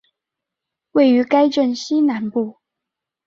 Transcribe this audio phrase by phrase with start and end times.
[0.93, 2.57] 位于该镇西南部。